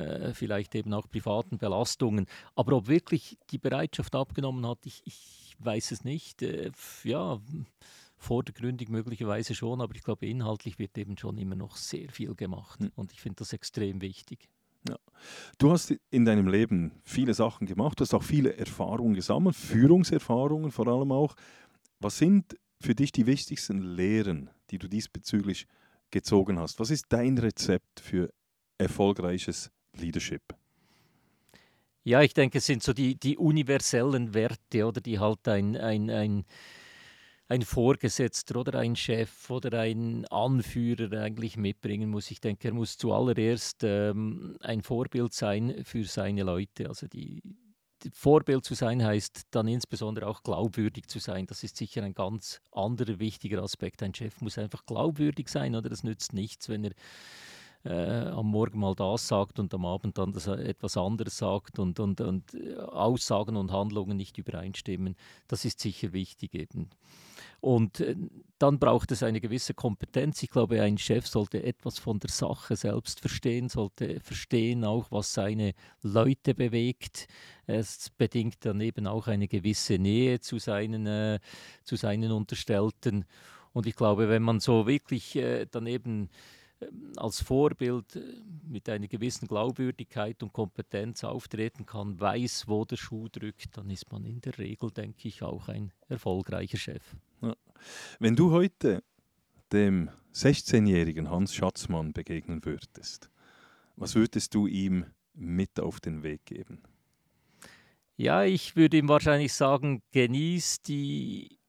[0.01, 2.27] äh, vielleicht eben auch privaten Belastungen.
[2.55, 6.43] Aber ob wirklich die Bereitschaft abgenommen hat, ich, ich weiß es nicht.
[6.43, 6.73] Äh,
[7.05, 7.41] ja,
[8.21, 12.81] vordergründig möglicherweise schon, aber ich glaube, inhaltlich wird eben schon immer noch sehr viel gemacht.
[12.81, 12.93] Mhm.
[12.95, 14.49] Und ich finde das extrem wichtig.
[14.89, 14.97] Ja.
[15.59, 20.71] Du hast in deinem Leben viele Sachen gemacht, du hast auch viele Erfahrungen gesammelt, Führungserfahrungen
[20.71, 21.35] vor allem auch.
[21.99, 25.67] Was sind für dich die wichtigsten Lehren, die du diesbezüglich
[26.11, 26.79] gezogen hast?
[26.81, 28.31] Was ist dein Rezept für
[28.79, 30.43] erfolgreiches Leadership?
[32.03, 36.09] Ja, ich denke, es sind so die, die universellen Werte oder die halt ein, ein,
[36.09, 36.45] ein,
[37.49, 42.31] ein Vorgesetzter oder ein Chef oder ein Anführer eigentlich mitbringen muss.
[42.31, 46.89] Ich denke, er muss zuallererst ähm, ein Vorbild sein für seine Leute.
[46.89, 47.43] Also die,
[48.03, 51.47] die Vorbild zu sein heißt dann insbesondere auch glaubwürdig zu sein.
[51.47, 54.03] Das ist sicher ein ganz anderer wichtiger Aspekt.
[54.03, 56.93] Ein Chef muss einfach glaubwürdig sein oder das nützt nichts, wenn er
[57.85, 61.99] äh, am Morgen mal das sagt und am Abend dann das etwas anderes sagt und,
[61.99, 65.17] und, und äh, Aussagen und Handlungen nicht übereinstimmen.
[65.49, 66.91] Das ist sicher wichtig eben.
[67.61, 68.17] Und äh,
[68.59, 70.43] dann braucht es eine gewisse Kompetenz.
[70.43, 75.33] Ich glaube, ein Chef sollte etwas von der Sache selbst verstehen, sollte verstehen auch, was
[75.33, 77.29] seine Leute bewegt.
[77.67, 81.39] Es bedingt dann eben auch eine gewisse Nähe zu seinen, äh,
[81.85, 83.25] zu seinen Unterstellten.
[83.73, 86.29] Und ich glaube, wenn man so wirklich äh, dann eben ähm,
[87.17, 88.21] als Vorbild äh,
[88.69, 94.11] mit einer gewissen Glaubwürdigkeit und Kompetenz auftreten kann, weiß, wo der Schuh drückt, dann ist
[94.11, 97.03] man in der Regel, denke ich, auch ein erfolgreicher Chef.
[97.43, 97.55] Ja.
[98.19, 99.03] Wenn du heute
[99.73, 103.31] dem 16-jährigen Hans Schatzmann begegnen würdest,
[103.97, 106.83] was würdest du ihm mit auf den Weg geben?
[108.17, 111.60] Ja, ich würde ihm wahrscheinlich sagen, genieß die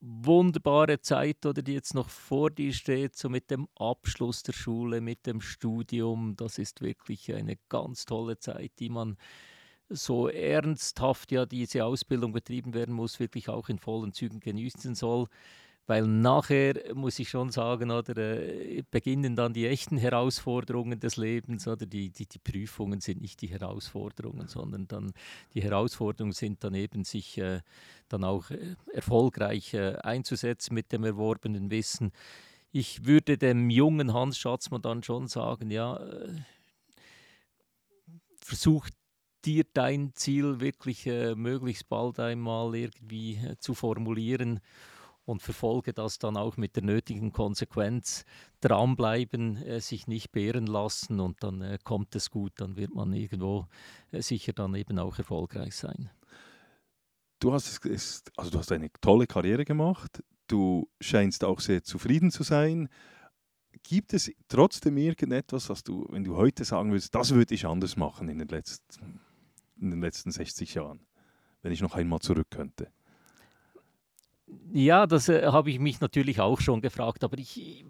[0.00, 5.00] wunderbare Zeit oder die jetzt noch vor dir steht, so mit dem Abschluss der Schule,
[5.00, 6.36] mit dem Studium.
[6.36, 9.16] Das ist wirklich eine ganz tolle Zeit, die man
[9.88, 15.28] so ernsthaft ja diese Ausbildung betrieben werden muss, wirklich auch in vollen Zügen genießen soll.
[15.88, 21.68] Weil nachher, muss ich schon sagen, oder, äh, beginnen dann die echten Herausforderungen des Lebens.
[21.68, 25.12] Oder die, die, die Prüfungen sind nicht die Herausforderungen, sondern dann
[25.54, 27.60] die Herausforderungen sind dann eben, sich äh,
[28.08, 32.10] dann auch äh, erfolgreich äh, einzusetzen mit dem erworbenen Wissen.
[32.72, 36.34] Ich würde dem jungen Hans Schatzmann dann schon sagen, ja, äh,
[38.40, 38.88] versuch
[39.44, 44.60] dir dein Ziel wirklich äh, möglichst bald einmal irgendwie zu formulieren
[45.26, 48.24] und verfolge das dann auch mit der nötigen Konsequenz.
[48.60, 53.12] Dranbleiben, äh, sich nicht behren lassen und dann äh, kommt es gut, dann wird man
[53.12, 53.66] irgendwo
[54.12, 56.10] äh, sicher dann eben auch erfolgreich sein.
[57.40, 57.80] Du hast,
[58.36, 62.88] also du hast eine tolle Karriere gemacht, du scheinst auch sehr zufrieden zu sein.
[63.82, 67.96] Gibt es trotzdem irgendetwas, was du, wenn du heute sagen würdest, das würde ich anders
[67.96, 69.20] machen in den letzten,
[69.78, 71.00] in den letzten 60 Jahren,
[71.62, 72.90] wenn ich noch einmal zurück könnte?
[74.72, 77.84] Ja, das äh, habe ich mich natürlich auch schon gefragt, aber ich,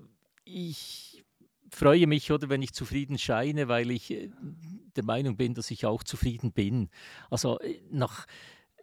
[0.44, 1.24] ich
[1.70, 4.30] freue mich, oder wenn ich zufrieden scheine, weil ich äh,
[4.96, 6.88] der Meinung bin, dass ich auch zufrieden bin.
[7.30, 8.26] Also äh, nach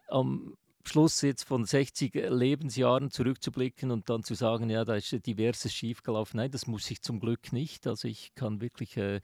[0.10, 0.56] am
[0.86, 6.38] Schluss jetzt von 60 Lebensjahren zurückzublicken und dann zu sagen, ja, da ist diverses schiefgelaufen.
[6.38, 7.88] Nein, das muss ich zum Glück nicht.
[7.88, 9.22] Also ich kann wirklich äh, äh,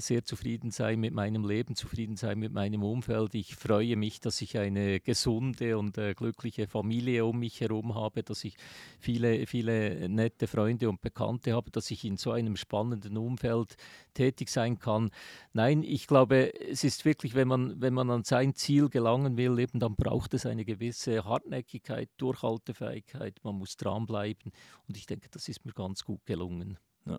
[0.00, 3.34] sehr zufrieden sein mit meinem Leben, zufrieden sein mit meinem Umfeld.
[3.34, 8.22] Ich freue mich, dass ich eine gesunde und äh, glückliche Familie um mich herum habe,
[8.22, 8.56] dass ich
[8.98, 13.76] viele, viele nette Freunde und Bekannte habe, dass ich in so einem spannenden Umfeld
[14.14, 15.10] tätig sein kann.
[15.52, 19.58] Nein, ich glaube, es ist wirklich, wenn man, wenn man an sein Ziel gelangen will,
[19.58, 24.52] eben, dann braucht es eine gewisse Hartnäckigkeit, Durchhaltefähigkeit, man muss dranbleiben
[24.88, 26.78] und ich denke, das ist mir ganz gut gelungen.
[27.06, 27.18] Ja.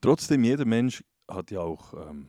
[0.00, 2.28] Trotzdem, jeder Mensch hat ja auch ähm,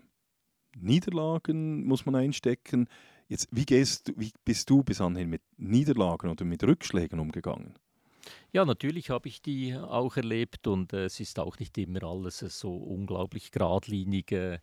[0.75, 2.87] Niederlagen, muss man einstecken.
[3.27, 7.73] Jetzt, wie, gehst, wie bist du bis anhin mit Niederlagen oder mit Rückschlägen umgegangen?
[8.51, 12.41] Ja, natürlich habe ich die auch erlebt und äh, es ist auch nicht immer alles
[12.41, 14.31] äh, so unglaublich geradlinig.
[14.31, 14.59] Äh,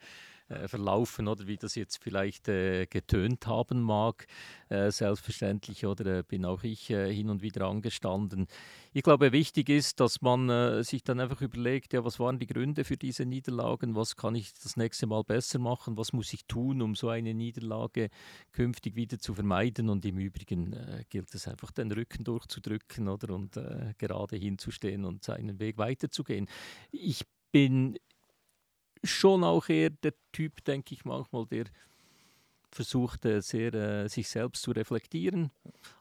[0.53, 4.27] äh, verlaufen oder wie das jetzt vielleicht äh, getönt haben mag.
[4.73, 8.47] Äh, selbstverständlich oder äh, bin auch ich äh, hin und wieder angestanden.
[8.95, 12.85] Ich glaube, wichtig ist, dass man sich dann einfach überlegt, ja, was waren die Gründe
[12.85, 16.83] für diese Niederlagen, was kann ich das nächste Mal besser machen, was muss ich tun,
[16.83, 18.11] um so eine Niederlage
[18.53, 20.77] künftig wieder zu vermeiden und im Übrigen
[21.09, 23.59] gilt es einfach, den Rücken durchzudrücken oder und
[23.97, 26.47] gerade hinzustehen und seinen Weg weiterzugehen.
[26.91, 27.99] Ich bin
[29.05, 31.65] schon auch eher der Typ, denke ich manchmal, der
[32.71, 35.51] versucht äh, sehr äh, sich selbst zu reflektieren,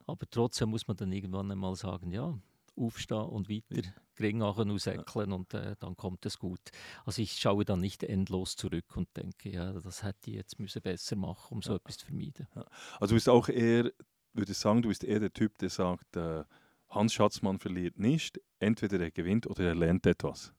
[0.07, 2.37] aber trotzdem muss man dann irgendwann einmal sagen, ja,
[2.75, 6.59] aufstehen und weiter Gringachen ausäckeln und äh, dann kommt es gut.
[7.05, 10.81] Also ich schaue dann nicht endlos zurück und denke, ja, das hätte ich jetzt müssen
[10.81, 12.47] besser machen, um so etwas zu vermeiden.
[12.99, 13.91] Also du bist auch eher,
[14.33, 16.43] würde ich sagen, du bist eher der Typ, der sagt, äh,
[16.89, 20.53] Hans Schatzmann verliert nicht, entweder er gewinnt oder er lernt etwas.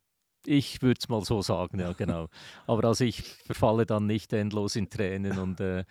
[0.46, 2.28] Ich würde es mal so sagen, ja, genau.
[2.66, 5.84] Aber also ich verfalle dann nicht endlos in Tränen und äh,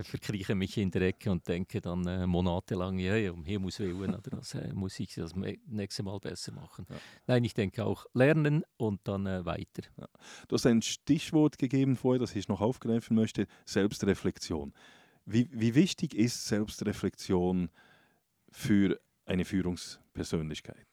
[0.00, 3.78] verkrieche mich in der Ecke und denke dann äh, monatelang, ja, ja, um hier muss
[3.80, 6.86] willen, oder das äh, muss ich das nächste Mal besser machen.
[6.88, 6.96] Ja.
[7.26, 9.82] Nein, ich denke auch lernen und dann äh, weiter.
[9.98, 10.08] Ja.
[10.48, 14.72] Du hast ein Stichwort gegeben vorher, das ich noch aufgreifen möchte, Selbstreflexion.
[15.26, 17.68] Wie, wie wichtig ist Selbstreflexion
[18.50, 20.87] für eine Führungspersönlichkeit?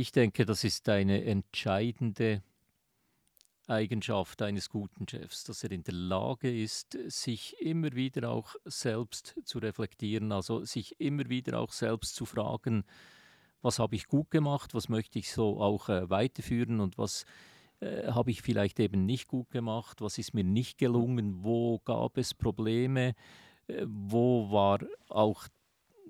[0.00, 2.40] Ich denke, das ist eine entscheidende
[3.66, 9.34] Eigenschaft eines guten Chefs, dass er in der Lage ist, sich immer wieder auch selbst
[9.42, 12.84] zu reflektieren, also sich immer wieder auch selbst zu fragen,
[13.60, 17.24] was habe ich gut gemacht, was möchte ich so auch äh, weiterführen und was
[17.80, 22.18] äh, habe ich vielleicht eben nicht gut gemacht, was ist mir nicht gelungen, wo gab
[22.18, 23.16] es Probleme,
[23.66, 25.48] äh, wo war auch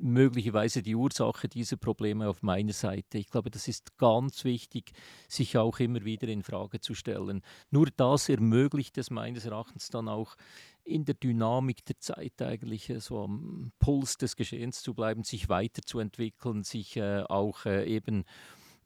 [0.00, 3.18] möglicherweise die Ursache dieser Probleme auf meiner Seite.
[3.18, 4.92] Ich glaube, das ist ganz wichtig,
[5.28, 7.42] sich auch immer wieder in Frage zu stellen.
[7.70, 10.36] Nur das ermöglicht es meines Erachtens dann auch
[10.84, 15.48] in der Dynamik der Zeit eigentlich äh, so am Puls des Geschehens zu bleiben, sich
[15.48, 18.24] weiterzuentwickeln, sich äh, auch äh, eben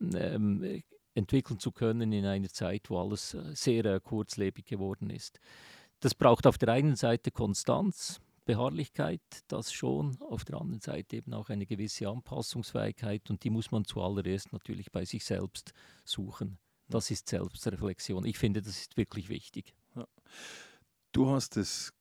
[0.01, 0.83] ähm,
[1.15, 5.41] entwickeln zu können in einer Zeit, wo alles äh, sehr äh, kurzlebig geworden ist.
[6.01, 10.17] Das braucht auf der einen Seite Konstanz, Beharrlichkeit, das schon.
[10.21, 14.91] Auf der anderen Seite eben auch eine gewisse Anpassungsfähigkeit und die muss man zuallererst natürlich
[14.91, 15.73] bei sich selbst
[16.05, 16.59] suchen.
[16.89, 18.25] Das ist Selbstreflexion.
[18.25, 19.75] Ich finde, das ist wirklich wichtig.
[19.95, 20.07] Ja.
[21.13, 21.93] Du hast es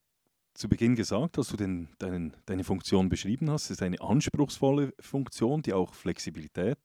[0.54, 3.64] zu Beginn gesagt, dass du den, deinen, deine Funktion beschrieben hast.
[3.64, 6.78] Es ist eine anspruchsvolle Funktion, die auch Flexibilität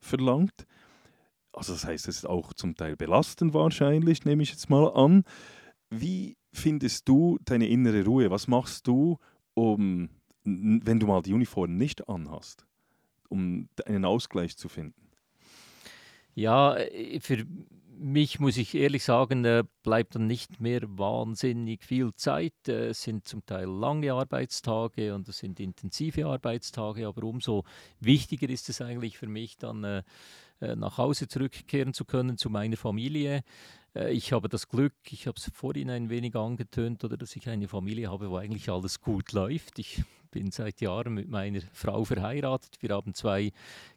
[0.00, 0.66] verlangt.
[1.52, 5.24] Also das heißt, es ist auch zum Teil belastend wahrscheinlich, nehme ich jetzt mal an.
[5.88, 8.30] Wie findest du deine innere Ruhe?
[8.30, 9.18] Was machst du,
[9.54, 10.08] um,
[10.44, 12.66] wenn du mal die Uniform nicht anhast,
[13.28, 15.04] um einen Ausgleich zu finden?
[16.34, 17.44] Ja, äh, für
[17.96, 22.54] mich muss ich ehrlich sagen, äh, bleibt dann nicht mehr wahnsinnig viel Zeit.
[22.66, 27.64] Äh, es sind zum Teil lange Arbeitstage und es sind intensive Arbeitstage, aber umso
[28.00, 30.02] wichtiger ist es eigentlich für mich dann
[30.60, 33.42] nach Hause zurückkehren zu können zu meiner Familie.
[33.94, 37.48] Äh, ich habe das Glück, ich habe es vorhin ein wenig angetönt, oder dass ich
[37.48, 39.78] eine Familie habe, wo eigentlich alles gut läuft.
[39.78, 40.02] Ich
[40.34, 42.78] bin seit Jahren mit meiner Frau verheiratet.
[42.80, 43.52] Wir haben zwei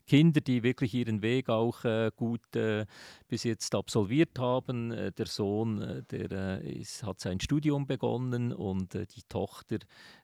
[0.06, 2.86] Kinder, die wirklich ihren Weg auch äh, gut äh,
[3.28, 4.92] bis jetzt absolviert haben.
[4.92, 9.80] Äh, der Sohn, äh, der äh, ist, hat sein Studium begonnen und die Tochter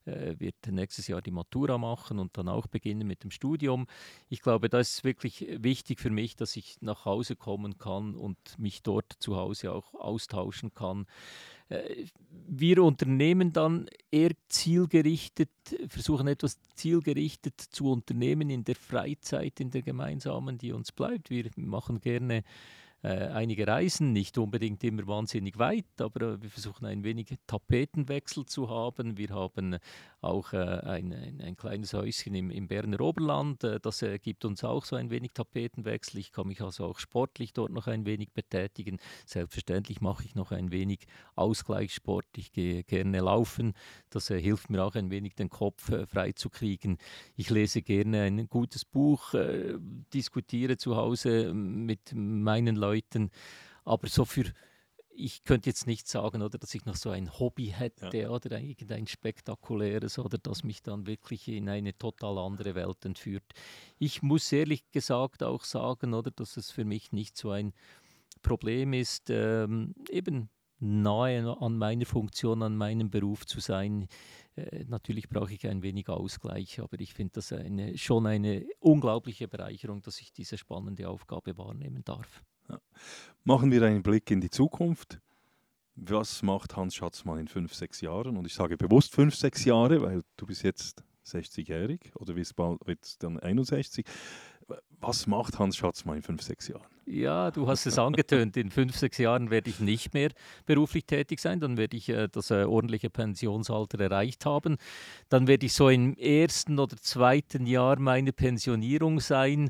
[0.05, 3.87] wird nächstes Jahr die Matura machen und dann auch beginnen mit dem Studium.
[4.27, 8.37] Ich glaube, das ist wirklich wichtig für mich, dass ich nach Hause kommen kann und
[8.57, 11.05] mich dort zu Hause auch austauschen kann.
[12.47, 15.49] Wir unternehmen dann eher zielgerichtet,
[15.87, 21.29] versuchen etwas zielgerichtet zu unternehmen in der Freizeit, in der gemeinsamen, die uns bleibt.
[21.29, 22.43] Wir machen gerne
[23.03, 29.17] einige Reisen, nicht unbedingt immer wahnsinnig weit, aber wir versuchen ein wenig Tapetenwechsel zu haben.
[29.17, 29.77] Wir haben
[30.21, 34.45] auch äh, ein, ein, ein, kleines Häuschen im, im Berner Oberland, äh, das äh, gibt
[34.45, 36.21] uns auch so ein wenig Tapetenwechsel.
[36.21, 38.99] Ich kann mich also auch sportlich dort noch ein wenig betätigen.
[39.25, 42.25] Selbstverständlich mache ich noch ein wenig Ausgleichssport.
[42.37, 43.73] Ich gehe gerne laufen.
[44.09, 46.97] Das äh, hilft mir auch ein wenig den Kopf äh, frei zu kriegen.
[47.35, 49.33] Ich lese gerne ein gutes Buch,
[50.13, 53.31] diskutiere zu Hause mit meinen Leuten Leuten.
[53.83, 54.45] Aber so für,
[55.15, 58.29] ich könnte jetzt nicht sagen, oder dass ich noch so ein Hobby hätte ja.
[58.29, 63.43] oder irgendein spektakuläres oder das mich dann wirklich in eine total andere Welt entführt.
[63.99, 67.73] Ich muss ehrlich gesagt auch sagen, oder dass es für mich nicht so ein
[68.41, 70.49] Problem ist, ähm, eben
[70.79, 74.07] nahe an meiner Funktion, an meinem Beruf zu sein.
[74.55, 79.47] äh, natürlich brauche ich ein wenig Ausgleich, aber ich finde das eine, schon eine unglaubliche
[79.47, 82.43] Bereicherung, dass ich diese spannende Aufgabe wahrnehmen darf.
[83.43, 85.19] Machen wir einen Blick in die Zukunft.
[85.95, 88.37] Was macht Hans Schatzmann in fünf, sechs Jahren?
[88.37, 92.79] Und ich sage bewusst fünf, sechs Jahre, weil du bist jetzt 60-jährig oder wirst bald
[92.85, 94.05] wird dann 61.
[94.99, 96.87] Was macht Hans Schatzmann in fünf, sechs Jahren?
[97.05, 98.55] Ja, du hast es angetönt.
[98.55, 100.29] In fünf, sechs Jahren werde ich nicht mehr
[100.65, 101.59] beruflich tätig sein.
[101.59, 104.77] Dann werde ich äh, das äh, ordentliche Pensionsalter erreicht haben.
[105.27, 109.69] Dann werde ich so im ersten oder zweiten Jahr meiner Pensionierung sein.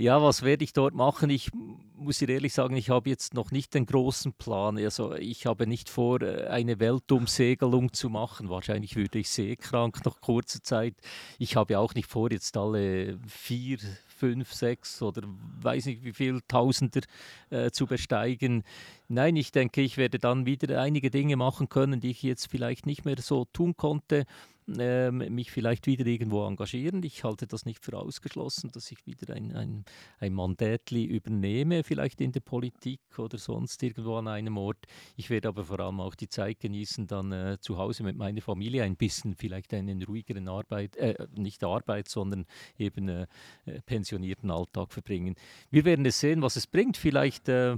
[0.00, 1.28] Ja, was werde ich dort machen?
[1.28, 1.50] Ich
[1.96, 4.78] muss dir ehrlich sagen, ich habe jetzt noch nicht den großen Plan.
[4.78, 8.48] Also ich habe nicht vor, äh, eine Weltumsegelung zu machen.
[8.48, 10.94] Wahrscheinlich würde ich seekrank nach kurzer Zeit.
[11.40, 15.22] Ich habe auch nicht vor, jetzt alle vier, fünf, sechs oder
[15.62, 17.00] weiß nicht wie viel Tausender
[17.50, 18.62] äh, zu besteigen.
[19.08, 22.86] Nein, ich denke, ich werde dann wieder einige Dinge machen können, die ich jetzt vielleicht
[22.86, 24.26] nicht mehr so tun konnte
[24.78, 27.02] äh, mich vielleicht wieder irgendwo engagieren.
[27.02, 29.84] Ich halte das nicht für ausgeschlossen, dass ich wieder ein, ein,
[30.18, 34.86] ein Mandatli übernehme, vielleicht in der Politik oder sonst irgendwo an einem Ort.
[35.16, 38.42] Ich werde aber vor allem auch die Zeit genießen, dann äh, zu Hause mit meiner
[38.42, 42.46] Familie ein bisschen vielleicht einen ruhigeren Arbeit, äh, nicht Arbeit, sondern
[42.78, 43.26] eben äh,
[43.66, 45.34] äh, pensionierten Alltag verbringen.
[45.70, 46.96] Wir werden es sehen, was es bringt.
[46.96, 47.76] Vielleicht äh,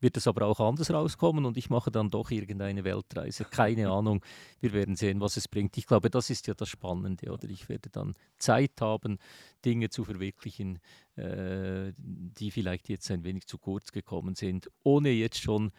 [0.00, 3.44] wird es aber auch anders rauskommen und ich mache dann doch irgendeine Weltreise.
[3.44, 4.24] Keine Ahnung.
[4.60, 5.76] Wir werden sehen, was es bringt.
[5.76, 7.48] Ich glaube, das ist ja das Spannende, oder?
[7.48, 9.18] Ich werde dann Zeit haben,
[9.64, 10.78] Dinge zu verwirklichen,
[11.16, 15.72] äh, die vielleicht jetzt ein wenig zu kurz gekommen sind, ohne jetzt schon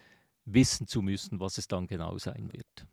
[0.45, 2.87] wissen zu müssen, was es dann genau sein wird.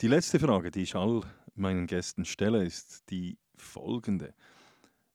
[0.00, 1.22] Die letzte Frage, die ich all
[1.54, 4.34] meinen Gästen stelle, ist die folgende.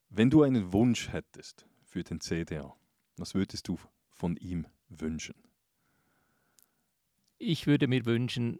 [0.09, 2.73] Wenn du einen Wunsch hättest für den CDA,
[3.17, 3.77] was würdest du
[4.17, 5.35] von ihm wünschen?
[7.37, 8.59] Ich würde mir wünschen,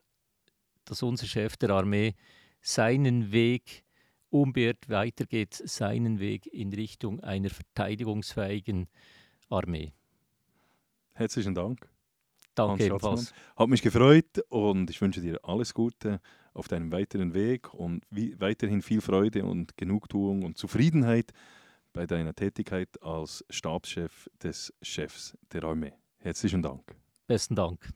[0.86, 2.16] dass unser Chef der Armee
[2.62, 3.84] seinen Weg
[4.30, 8.88] unbeirrt weitergeht, seinen Weg in Richtung einer verteidigungsfähigen
[9.50, 9.94] Armee.
[11.14, 11.90] Herzlichen Dank.
[12.54, 13.34] Danke ebenfalls.
[13.56, 16.20] Hat mich gefreut und ich wünsche dir alles Gute
[16.54, 21.34] auf deinem weiteren Weg und weiterhin viel Freude und Genugtuung und Zufriedenheit
[21.98, 25.94] bei deiner Tätigkeit als Stabschef des Chefs der Armee.
[26.20, 26.96] Herzlichen Dank.
[27.26, 27.92] Besten Dank.